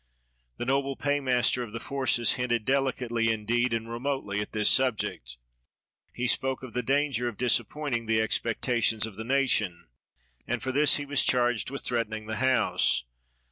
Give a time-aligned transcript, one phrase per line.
[0.57, 5.37] The noble paymaster of the forces hinted, delicately indeed and remotely, at this subject.
[6.11, 9.89] He spoke of the danger of disappointing the expectations of the nation;
[10.47, 13.03] and for this he was charged with threatening the House.